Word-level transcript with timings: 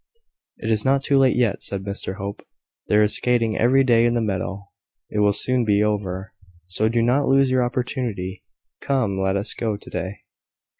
"It 0.57 0.71
is 0.71 0.83
not 0.83 1.03
too 1.03 1.19
late 1.19 1.35
yet," 1.35 1.61
said 1.61 1.83
Mr 1.83 2.15
Hope. 2.15 2.43
"There 2.87 3.03
is 3.03 3.15
skating 3.15 3.55
every 3.55 3.83
day 3.83 4.03
in 4.05 4.15
the 4.15 4.19
meadow. 4.21 4.71
It 5.11 5.19
will 5.19 5.31
soon 5.31 5.63
be 5.63 5.83
over; 5.83 6.33
so 6.65 6.89
do 6.89 7.03
not 7.03 7.27
lose 7.27 7.51
your 7.51 7.63
opportunity. 7.63 8.43
Come! 8.79 9.19
let 9.21 9.37
us 9.37 9.53
go 9.53 9.77
to 9.77 9.89
day." 9.91 10.21